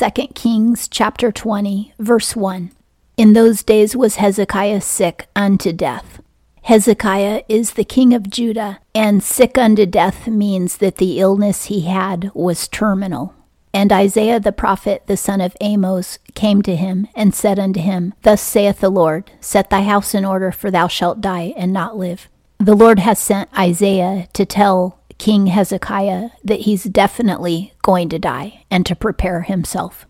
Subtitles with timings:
[0.00, 2.72] 2 Kings chapter 20, verse 1.
[3.18, 6.22] In those days was Hezekiah sick unto death.
[6.62, 11.82] Hezekiah is the king of Judah, and sick unto death means that the illness he
[11.82, 13.34] had was terminal.
[13.74, 18.14] And Isaiah the prophet, the son of Amoz, came to him and said unto him,
[18.22, 21.98] Thus saith the Lord, Set thy house in order, for thou shalt die and not
[21.98, 22.26] live.
[22.58, 28.64] The Lord has sent Isaiah to tell King Hezekiah that he's definitely going to die
[28.70, 30.06] and to prepare himself.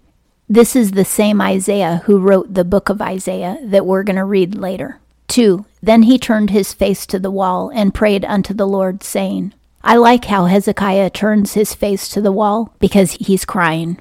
[0.49, 4.25] This is the same Isaiah who wrote the book of Isaiah that we're going to
[4.25, 5.01] read later.
[5.27, 5.67] 2.
[5.83, 9.53] Then he turned his face to the wall and prayed unto the Lord, saying,
[9.83, 13.99] I like how Hezekiah turns his face to the wall because he's crying.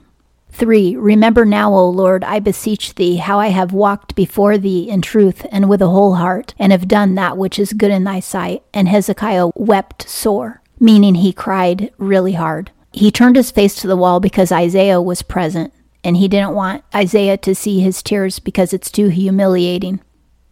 [0.51, 0.95] 3.
[0.95, 5.43] Remember now, O Lord, I beseech thee, how I have walked before thee in truth
[5.51, 8.61] and with a whole heart, and have done that which is good in thy sight.
[8.75, 12.71] And Hezekiah wept sore, meaning he cried really hard.
[12.91, 16.83] He turned his face to the wall because Isaiah was present, and he didn't want
[16.93, 19.99] Isaiah to see his tears because it's too humiliating.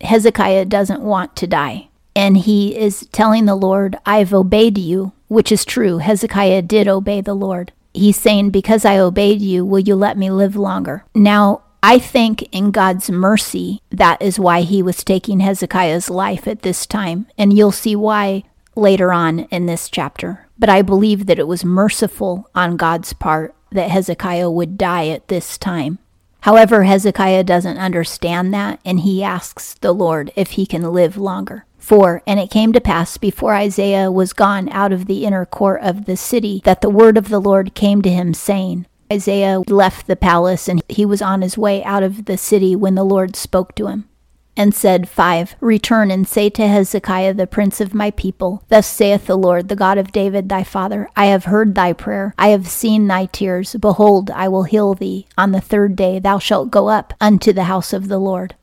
[0.01, 1.89] Hezekiah doesn't want to die.
[2.15, 5.99] And he is telling the Lord, I've obeyed you, which is true.
[5.99, 7.71] Hezekiah did obey the Lord.
[7.93, 11.03] He's saying, Because I obeyed you, will you let me live longer?
[11.13, 16.63] Now, I think in God's mercy, that is why he was taking Hezekiah's life at
[16.63, 17.27] this time.
[17.37, 18.43] And you'll see why
[18.77, 20.47] later on in this chapter.
[20.57, 25.27] But I believe that it was merciful on God's part that Hezekiah would die at
[25.27, 25.99] this time.
[26.41, 31.65] However, Hezekiah doesn't understand that, and he asks the Lord if he can live longer.
[31.79, 32.21] 4.
[32.25, 36.05] And it came to pass before Isaiah was gone out of the inner court of
[36.05, 40.15] the city that the word of the Lord came to him, saying, Isaiah left the
[40.15, 43.73] palace and he was on his way out of the city when the Lord spoke
[43.75, 44.09] to him
[44.57, 45.55] and said, 5.
[45.61, 49.75] Return and say to Hezekiah, the prince of my people, Thus saith the Lord, the
[49.75, 53.75] God of David thy father, I have heard thy prayer, I have seen thy tears.
[53.75, 55.27] Behold, I will heal thee.
[55.37, 58.55] On the third day thou shalt go up unto the house of the Lord.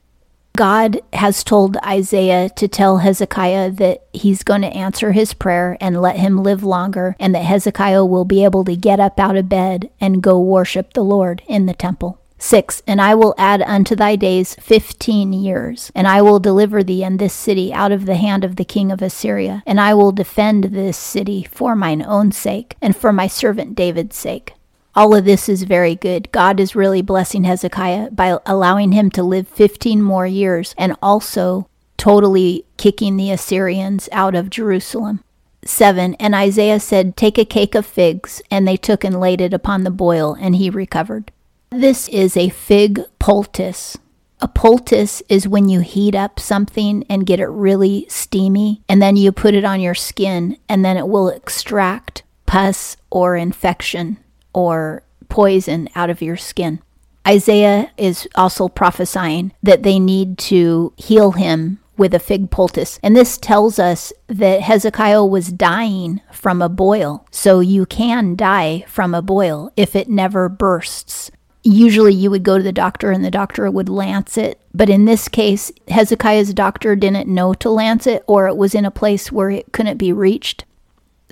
[0.56, 6.00] God has told Isaiah to tell Hezekiah that he's going to answer his prayer and
[6.00, 9.48] let him live longer, and that Hezekiah will be able to get up out of
[9.48, 12.20] bed and go worship the Lord in the temple.
[12.44, 12.82] 6.
[12.86, 17.18] And I will add unto thy days fifteen years, and I will deliver thee and
[17.18, 20.64] this city out of the hand of the king of Assyria, and I will defend
[20.64, 24.52] this city for mine own sake, and for my servant David's sake.
[24.94, 26.30] All of this is very good.
[26.32, 31.66] God is really blessing Hezekiah by allowing him to live 15 more years and also
[31.96, 35.24] totally kicking the Assyrians out of Jerusalem.
[35.64, 36.12] 7.
[36.16, 39.84] And Isaiah said, Take a cake of figs, and they took and laid it upon
[39.84, 41.32] the boil, and he recovered.
[41.74, 43.98] This is a fig poultice.
[44.40, 49.16] A poultice is when you heat up something and get it really steamy, and then
[49.16, 54.18] you put it on your skin, and then it will extract pus or infection
[54.52, 56.80] or poison out of your skin.
[57.26, 63.00] Isaiah is also prophesying that they need to heal him with a fig poultice.
[63.02, 67.26] And this tells us that Hezekiah was dying from a boil.
[67.32, 71.32] So you can die from a boil if it never bursts
[71.64, 74.60] usually you would go to the doctor and the doctor would lance it.
[74.72, 78.84] But in this case, Hezekiah's doctor didn't know to lance it or it was in
[78.84, 80.64] a place where it couldn't be reached.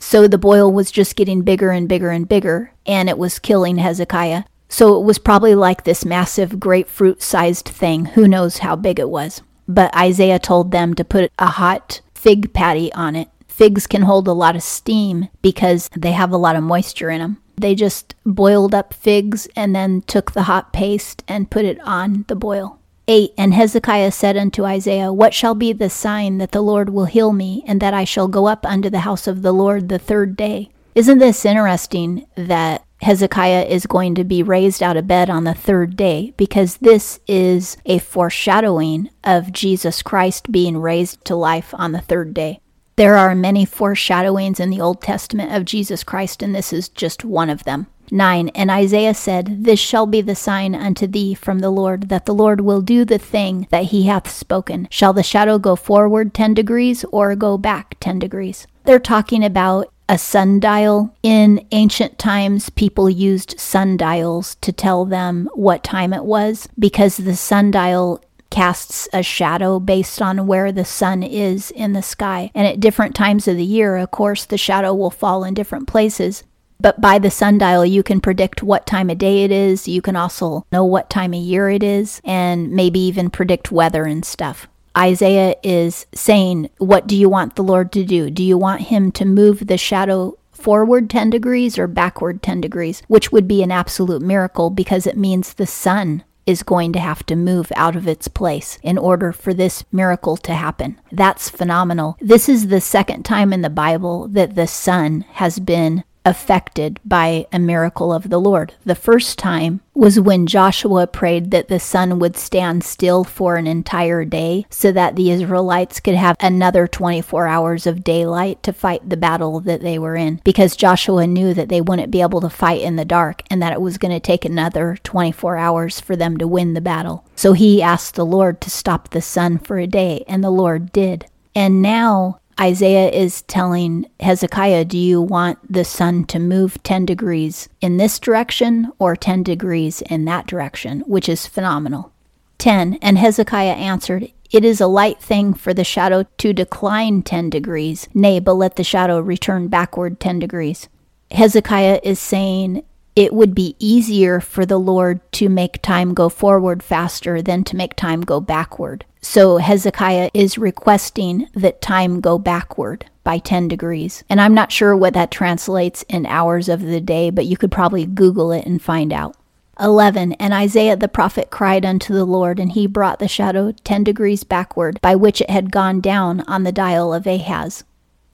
[0.00, 3.76] So the boil was just getting bigger and bigger and bigger and it was killing
[3.76, 4.44] Hezekiah.
[4.68, 8.06] So it was probably like this massive grapefruit sized thing.
[8.06, 9.42] Who knows how big it was.
[9.68, 13.28] But Isaiah told them to put a hot fig patty on it.
[13.46, 17.20] Figs can hold a lot of steam because they have a lot of moisture in
[17.20, 17.41] them.
[17.56, 22.24] They just boiled up figs and then took the hot paste and put it on
[22.28, 22.78] the boil.
[23.08, 27.06] 8 And Hezekiah said unto Isaiah, What shall be the sign that the Lord will
[27.06, 29.98] heal me, and that I shall go up unto the house of the Lord the
[29.98, 30.70] third day?
[30.94, 35.54] Isn't this interesting that Hezekiah is going to be raised out of bed on the
[35.54, 36.32] third day?
[36.36, 42.32] Because this is a foreshadowing of Jesus Christ being raised to life on the third
[42.34, 42.60] day.
[42.96, 47.24] There are many foreshadowings in the Old Testament of Jesus Christ, and this is just
[47.24, 47.86] one of them.
[48.10, 48.48] 9.
[48.50, 52.34] And Isaiah said, This shall be the sign unto thee from the Lord, that the
[52.34, 54.86] Lord will do the thing that he hath spoken.
[54.90, 58.66] Shall the shadow go forward 10 degrees or go back 10 degrees?
[58.84, 61.14] They're talking about a sundial.
[61.22, 67.34] In ancient times, people used sundials to tell them what time it was because the
[67.34, 72.50] sundial casts a shadow based on where the sun is in the sky.
[72.54, 75.88] And at different times of the year, of course, the shadow will fall in different
[75.88, 76.44] places.
[76.78, 79.88] But by the sundial, you can predict what time of day it is.
[79.88, 84.04] You can also know what time of year it is and maybe even predict weather
[84.04, 84.68] and stuff.
[84.98, 88.28] Isaiah is saying, What do you want the Lord to do?
[88.30, 93.02] Do you want him to move the shadow forward 10 degrees or backward 10 degrees,
[93.08, 97.24] which would be an absolute miracle because it means the sun is going to have
[97.26, 101.00] to move out of its place in order for this miracle to happen.
[101.10, 102.16] That's phenomenal.
[102.20, 107.46] This is the second time in the Bible that the sun has been affected by
[107.52, 108.74] a miracle of the Lord.
[108.84, 113.66] The first time was when Joshua prayed that the sun would stand still for an
[113.66, 119.08] entire day so that the Israelites could have another 24 hours of daylight to fight
[119.08, 122.48] the battle that they were in because Joshua knew that they wouldn't be able to
[122.50, 126.16] fight in the dark and that it was going to take another 24 hours for
[126.16, 127.24] them to win the battle.
[127.36, 130.92] So he asked the Lord to stop the sun for a day and the Lord
[130.92, 131.26] did.
[131.54, 137.68] And now Isaiah is telling Hezekiah, Do you want the sun to move 10 degrees
[137.80, 141.00] in this direction or 10 degrees in that direction?
[141.00, 142.12] Which is phenomenal.
[142.58, 142.98] 10.
[143.02, 148.08] And Hezekiah answered, It is a light thing for the shadow to decline 10 degrees.
[148.14, 150.88] Nay, but let the shadow return backward 10 degrees.
[151.30, 152.84] Hezekiah is saying,
[153.14, 157.76] it would be easier for the Lord to make time go forward faster than to
[157.76, 159.04] make time go backward.
[159.20, 164.24] So Hezekiah is requesting that time go backward by 10 degrees.
[164.28, 167.70] And I'm not sure what that translates in hours of the day, but you could
[167.70, 169.36] probably Google it and find out.
[169.80, 170.32] 11.
[170.34, 174.44] And Isaiah the prophet cried unto the Lord, and he brought the shadow 10 degrees
[174.44, 177.84] backward, by which it had gone down on the dial of Ahaz.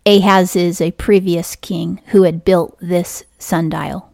[0.04, 4.07] Ahaz is a previous king who had built this sundial.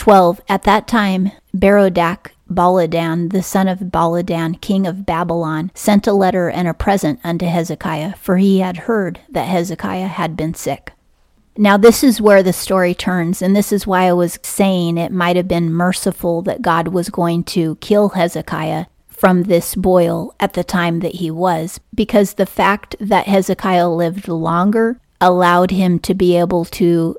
[0.00, 0.40] 12.
[0.48, 6.48] At that time, Berodach Baladan, the son of Baladan, king of Babylon, sent a letter
[6.48, 10.92] and a present unto Hezekiah, for he had heard that Hezekiah had been sick.
[11.54, 15.12] Now, this is where the story turns, and this is why I was saying it
[15.12, 20.54] might have been merciful that God was going to kill Hezekiah from this boil at
[20.54, 26.14] the time that he was, because the fact that Hezekiah lived longer allowed him to
[26.14, 27.18] be able to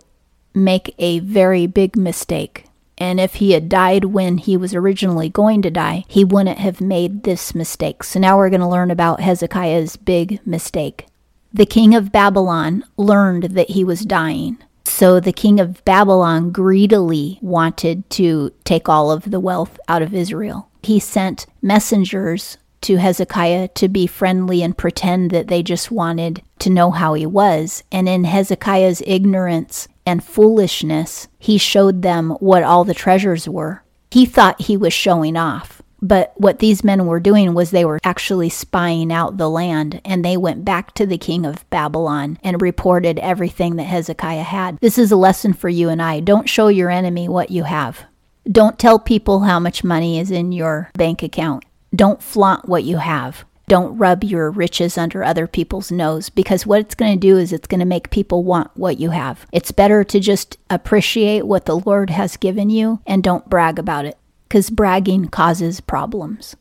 [0.56, 2.66] make a very big mistake
[3.02, 6.80] and if he had died when he was originally going to die, he wouldn't have
[6.80, 8.04] made this mistake.
[8.04, 11.08] So now we're going to learn about Hezekiah's big mistake.
[11.52, 14.60] The king of Babylon learned that he was dying.
[14.86, 20.14] So the king of Babylon greedily wanted to take all of the wealth out of
[20.14, 20.70] Israel.
[20.84, 26.70] He sent messengers to Hezekiah to be friendly and pretend that they just wanted to
[26.70, 27.84] know how he was.
[27.92, 33.84] And in Hezekiah's ignorance, and foolishness, he showed them what all the treasures were.
[34.10, 35.82] He thought he was showing off.
[36.02, 40.26] But what these men were doing was they were actually spying out the land, and
[40.26, 44.80] they went back to the king of Babylon and reported everything that Hezekiah had.
[44.80, 46.20] This is a lesson for you and I.
[46.20, 48.04] Don't show your enemy what you have.
[48.52, 51.66] Don't tell people how much money is in your bank account.
[51.96, 56.82] Don't flaunt what you have don't rub your riches under other people's nose because what
[56.82, 59.48] it's going to do is it's going to make people want what you have.
[59.54, 64.04] It's better to just appreciate what the Lord has given you and don't brag about
[64.04, 66.58] it because bragging causes problems.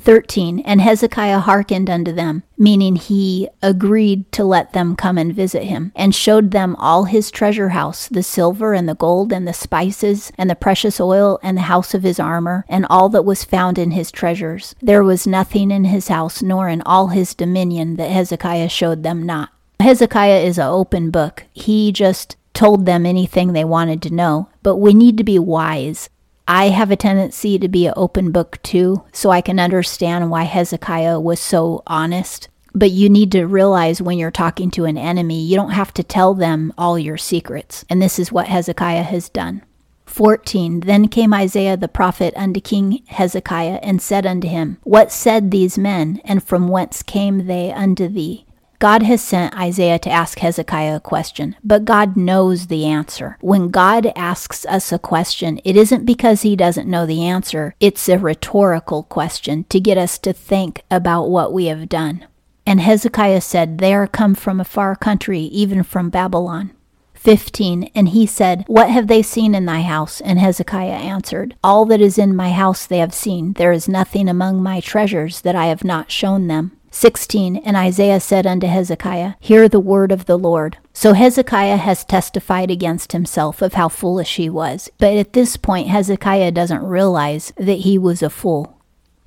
[0.00, 0.60] 13.
[0.60, 5.92] And Hezekiah hearkened unto them, meaning he agreed to let them come and visit him,
[5.94, 10.32] and showed them all his treasure house, the silver and the gold and the spices
[10.36, 13.78] and the precious oil and the house of his armor, and all that was found
[13.78, 14.74] in his treasures.
[14.82, 19.24] There was nothing in his house nor in all his dominion that Hezekiah showed them
[19.24, 19.50] not.
[19.80, 21.44] Hezekiah is an open book.
[21.52, 26.10] He just told them anything they wanted to know, but we need to be wise.
[26.52, 30.42] I have a tendency to be an open book too, so I can understand why
[30.42, 32.48] Hezekiah was so honest.
[32.74, 36.02] But you need to realize when you're talking to an enemy, you don't have to
[36.02, 37.84] tell them all your secrets.
[37.88, 39.62] And this is what Hezekiah has done.
[40.06, 45.52] 14 Then came Isaiah the prophet unto King Hezekiah and said unto him, What said
[45.52, 48.44] these men, and from whence came they unto thee?
[48.80, 53.36] God has sent Isaiah to ask Hezekiah a question, but God knows the answer.
[53.42, 58.08] When God asks us a question, it isn't because he doesn't know the answer, it's
[58.08, 62.26] a rhetorical question to get us to think about what we have done.
[62.64, 66.70] And Hezekiah said, They are come from a far country, even from Babylon.
[67.12, 67.90] 15.
[67.94, 70.22] And he said, What have they seen in thy house?
[70.22, 73.52] And Hezekiah answered, All that is in my house they have seen.
[73.52, 76.79] There is nothing among my treasures that I have not shown them.
[76.90, 80.78] 16 And Isaiah said unto Hezekiah, Hear the word of the Lord.
[80.92, 84.90] So Hezekiah has testified against himself of how foolish he was.
[84.98, 88.76] But at this point, Hezekiah doesn't realize that he was a fool.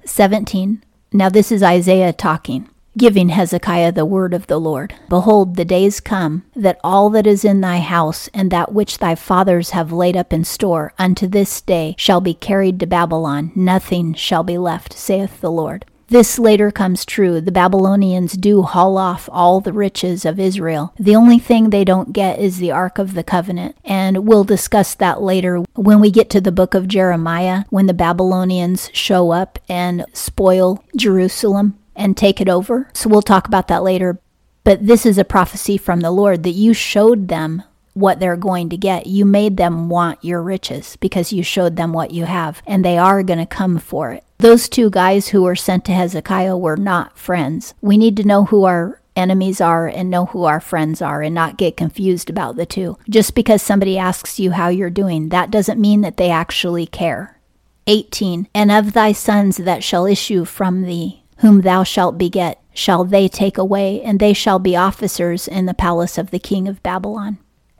[0.06, 4.94] 17 Now this is Isaiah talking giving Hezekiah the word of the Lord.
[5.10, 9.16] Behold, the days come that all that is in thy house and that which thy
[9.16, 13.52] fathers have laid up in store unto this day shall be carried to Babylon.
[13.56, 15.86] Nothing shall be left, saith the Lord.
[16.08, 17.42] This later comes true.
[17.42, 20.94] The Babylonians do haul off all the riches of Israel.
[21.00, 23.76] The only thing they don't get is the Ark of the Covenant.
[23.84, 27.94] And we'll discuss that later when we get to the book of Jeremiah, when the
[27.94, 32.90] Babylonians show up and spoil Jerusalem and take it over.
[32.94, 34.20] So we'll talk about that later.
[34.64, 38.70] But this is a prophecy from the Lord that you showed them what they're going
[38.70, 39.08] to get.
[39.08, 42.98] You made them want your riches because you showed them what you have, and they
[42.98, 44.24] are going to come for it.
[44.44, 47.76] Those two guys who were sent to Hezekiah were not friends.
[47.80, 51.34] We need to know who our enemies are and know who our friends are and
[51.34, 52.98] not get confused about the two.
[53.08, 57.40] Just because somebody asks you how you're doing, that doesn't mean that they actually care.
[57.88, 58.50] 18.
[58.54, 63.30] And of thy sons that shall issue from thee, whom thou shalt beget, shall they
[63.30, 67.38] take away, and they shall be officers in the palace of the king of Babylon.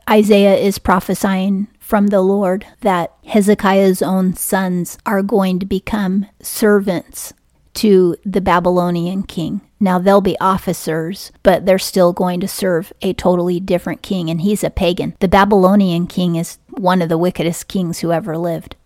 [0.08, 7.34] Isaiah is prophesying from the Lord that Hezekiah's own sons are going to become servants
[7.74, 9.60] to the Babylonian king.
[9.78, 14.40] Now they'll be officers, but they're still going to serve a totally different king, and
[14.40, 15.14] he's a pagan.
[15.20, 18.76] The Babylonian king is one of the wickedest kings who ever lived.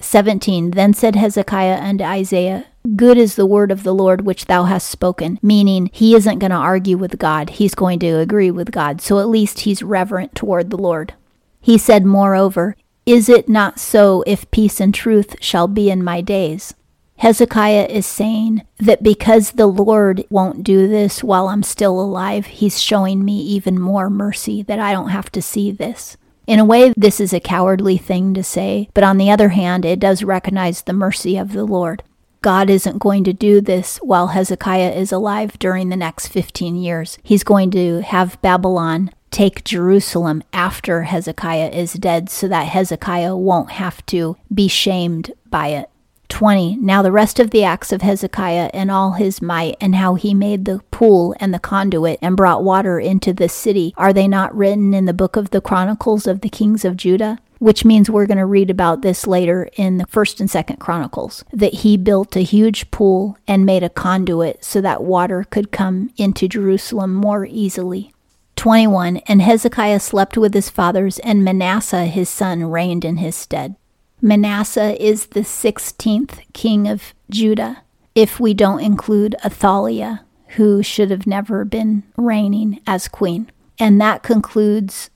[0.00, 2.66] 17 Then said Hezekiah unto Isaiah,
[2.96, 6.50] Good is the word of the Lord which thou hast spoken, meaning he isn't going
[6.50, 7.50] to argue with God.
[7.50, 9.00] He's going to agree with God.
[9.00, 11.14] So at least he's reverent toward the Lord.
[11.60, 12.76] He said, Moreover,
[13.06, 16.74] Is it not so if peace and truth shall be in my days?
[17.20, 22.80] Hezekiah is saying that because the Lord won't do this while I'm still alive, he's
[22.80, 26.16] showing me even more mercy that I don't have to see this.
[26.46, 29.84] In a way, this is a cowardly thing to say, but on the other hand,
[29.84, 32.02] it does recognize the mercy of the Lord.
[32.40, 37.18] God isn't going to do this while Hezekiah is alive during the next 15 years.
[37.22, 43.72] He's going to have Babylon take Jerusalem after Hezekiah is dead so that Hezekiah won't
[43.72, 45.90] have to be shamed by it.
[46.30, 46.76] 20.
[46.76, 50.32] Now the rest of the acts of Hezekiah and all his might, and how he
[50.32, 54.56] made the pool and the conduit and brought water into the city, are they not
[54.56, 57.38] written in the book of the Chronicles of the kings of Judah?
[57.58, 61.44] Which means we're going to read about this later in the first and second Chronicles
[61.52, 66.10] that he built a huge pool and made a conduit so that water could come
[66.16, 68.12] into Jerusalem more easily.
[68.60, 73.74] 21 And Hezekiah slept with his fathers, and Manasseh his son reigned in his stead.
[74.20, 80.26] Manasseh is the 16th king of Judah, if we don't include Athaliah,
[80.56, 83.50] who should have never been reigning as queen.
[83.78, 85.08] And that concludes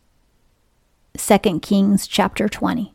[1.18, 2.93] 2 Kings chapter 20.